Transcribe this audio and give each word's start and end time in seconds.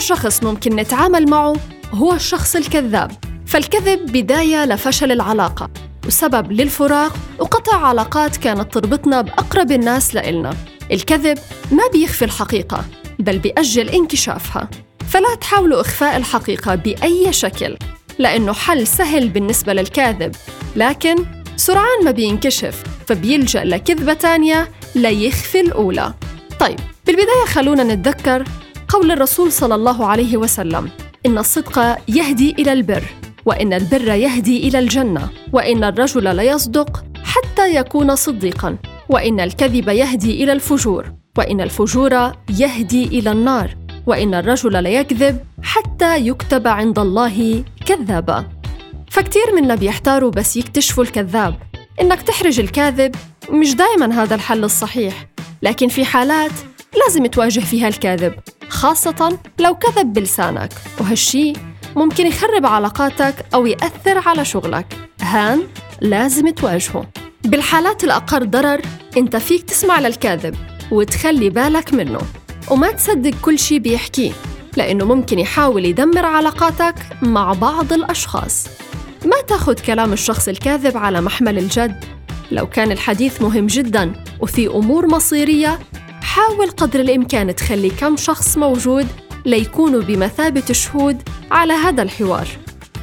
شخص 0.00 0.42
ممكن 0.42 0.76
نتعامل 0.76 1.30
معه 1.30 1.56
هو 1.92 2.12
الشخص 2.12 2.56
الكذاب. 2.56 3.12
فالكذب 3.46 4.12
بداية 4.12 4.64
لفشل 4.64 5.12
العلاقة 5.12 5.70
وسبب 6.06 6.52
للفراق 6.52 7.16
وقطع 7.38 7.76
علاقات 7.76 8.36
كانت 8.36 8.74
تربطنا 8.74 9.20
بأقرب 9.20 9.72
الناس 9.72 10.14
لإلنا. 10.14 10.54
الكذب 10.92 11.38
ما 11.72 11.82
بيخفي 11.92 12.24
الحقيقة 12.24 12.84
بل 13.18 13.38
بيأجل 13.38 13.88
انكشافها. 13.88 14.68
فلا 15.08 15.34
تحاولوا 15.40 15.80
إخفاء 15.80 16.16
الحقيقة 16.16 16.74
بأي 16.74 17.32
شكل 17.32 17.76
لأنه 18.18 18.52
حل 18.52 18.86
سهل 18.86 19.28
بالنسبة 19.28 19.72
للكاذب. 19.72 20.36
لكن 20.76 21.16
سرعان 21.56 22.04
ما 22.04 22.10
بينكشف 22.10 22.82
فبيلجأ 23.06 23.64
لكذبة 23.64 24.12
تانية 24.12 24.68
ليخفي 24.94 25.60
الأولى. 25.60 26.14
طيب 26.60 26.80
بالبداية 27.06 27.44
خلونا 27.46 27.82
نتذكر 27.82 28.44
قول 28.92 29.10
الرسول 29.12 29.52
صلى 29.52 29.74
الله 29.74 30.06
عليه 30.06 30.36
وسلم 30.36 30.90
إن 31.26 31.38
الصدق 31.38 31.98
يهدي 32.08 32.50
إلى 32.58 32.72
البر 32.72 33.02
وإن 33.46 33.72
البر 33.72 34.08
يهدي 34.08 34.68
إلى 34.68 34.78
الجنة 34.78 35.28
وإن 35.52 35.84
الرجل 35.84 36.36
ليصدق 36.36 37.04
حتى 37.24 37.74
يكون 37.74 38.16
صديقا 38.16 38.76
وإن 39.08 39.40
الكذب 39.40 39.88
يهدي 39.88 40.44
إلى 40.44 40.52
الفجور 40.52 41.12
وإن 41.38 41.60
الفجور 41.60 42.32
يهدي 42.58 43.04
إلى 43.04 43.32
النار 43.32 43.76
وإن 44.06 44.34
الرجل 44.34 44.82
ليكذب 44.82 45.38
حتى 45.62 46.26
يكتب 46.26 46.68
عند 46.68 46.98
الله 46.98 47.64
كذابا. 47.86 48.48
فكتير 49.10 49.54
منا 49.54 49.74
بيحتاروا 49.74 50.30
بس 50.30 50.56
يكتشفوا 50.56 51.04
الكذاب. 51.04 51.54
إنك 52.00 52.22
تحرج 52.22 52.60
الكاذب 52.60 53.14
مش 53.50 53.74
دايما 53.74 54.22
هذا 54.22 54.34
الحل 54.34 54.64
الصحيح 54.64 55.26
لكن 55.62 55.88
في 55.88 56.04
حالات 56.04 56.52
لازم 57.06 57.26
تواجه 57.26 57.60
فيها 57.60 57.88
الكاذب. 57.88 58.34
خاصة 58.70 59.38
لو 59.58 59.74
كذب 59.74 60.12
بلسانك. 60.12 60.72
وهالشي 61.00 61.52
ممكن 61.96 62.26
يخرب 62.26 62.66
علاقاتك 62.66 63.34
أو 63.54 63.66
يأثر 63.66 64.28
على 64.28 64.44
شغلك. 64.44 64.86
هان 65.20 65.62
لازم 66.00 66.50
تواجهه. 66.50 67.06
بالحالات 67.44 68.04
الأقل 68.04 68.50
ضرر 68.50 68.80
أنت 69.16 69.36
فيك 69.36 69.62
تسمع 69.62 70.00
للكاذب 70.00 70.54
وتخلي 70.90 71.50
بالك 71.50 71.94
منه. 71.94 72.20
وما 72.70 72.90
تصدق 72.90 73.34
كل 73.42 73.58
شي 73.58 73.78
بيحكيه 73.78 74.32
لأنه 74.76 75.04
ممكن 75.04 75.38
يحاول 75.38 75.84
يدمر 75.84 76.26
علاقاتك 76.26 76.94
مع 77.22 77.52
بعض 77.52 77.92
الأشخاص. 77.92 78.66
ما 79.24 79.40
تاخذ 79.48 79.74
كلام 79.74 80.12
الشخص 80.12 80.48
الكاذب 80.48 80.96
على 80.96 81.20
محمل 81.20 81.58
الجد. 81.58 82.04
لو 82.50 82.66
كان 82.66 82.92
الحديث 82.92 83.42
مهم 83.42 83.66
جدا 83.66 84.12
وفي 84.40 84.66
أمور 84.66 85.06
مصيرية 85.06 85.78
حاول 86.30 86.70
قدر 86.70 87.00
الإمكان 87.00 87.56
تخلي 87.56 87.90
كم 87.90 88.16
شخص 88.16 88.58
موجود 88.58 89.06
ليكونوا 89.46 90.02
بمثابة 90.02 90.72
شهود 90.72 91.22
على 91.50 91.72
هذا 91.72 92.02
الحوار. 92.02 92.48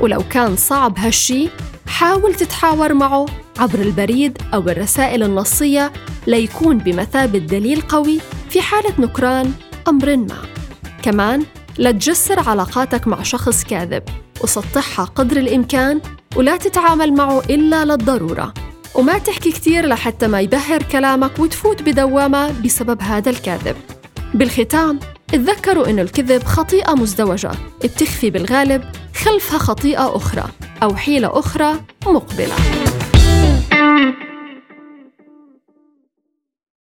ولو 0.00 0.22
كان 0.30 0.56
صعب 0.56 0.98
هالشي 0.98 1.48
حاول 1.86 2.34
تتحاور 2.34 2.94
معه 2.94 3.26
عبر 3.58 3.78
البريد 3.78 4.38
أو 4.54 4.60
الرسائل 4.60 5.22
النصية 5.22 5.92
ليكون 6.26 6.78
بمثابة 6.78 7.38
دليل 7.38 7.80
قوي 7.80 8.20
في 8.50 8.60
حالة 8.60 8.92
نكران 8.98 9.52
أمر 9.88 10.16
ما. 10.16 10.38
كمان 11.02 11.44
لا 11.78 11.90
تجسر 11.90 12.48
علاقاتك 12.48 13.08
مع 13.08 13.22
شخص 13.22 13.64
كاذب. 13.64 14.02
وسطحها 14.44 15.04
قدر 15.04 15.36
الإمكان 15.36 16.00
ولا 16.36 16.56
تتعامل 16.56 17.12
معه 17.12 17.40
إلا 17.40 17.84
للضرورة. 17.84 18.54
وما 18.96 19.18
تحكي 19.18 19.52
كتير 19.52 19.86
لحتى 19.86 20.26
ما 20.26 20.40
يبهر 20.40 20.82
كلامك 20.82 21.38
وتفوت 21.38 21.82
بدوامة 21.82 22.60
بسبب 22.64 23.02
هذا 23.02 23.30
الكاذب. 23.30 23.76
بالختام 24.34 25.00
تذكروا 25.28 25.90
إنه 25.90 26.02
الكذب 26.02 26.42
خطيئة 26.42 26.94
مزدوجة. 26.94 27.50
بتخفي 27.84 28.30
بالغالب 28.30 28.84
خلفها 29.14 29.58
خطيئة 29.58 30.16
أخرى 30.16 30.44
أو 30.82 30.96
حيلة 30.96 31.38
أخرى 31.38 31.74
مقبلة. 32.06 32.75